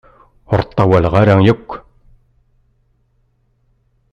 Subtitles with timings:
[0.51, 1.69] Ur ṭṭawaleɣ ara yakk.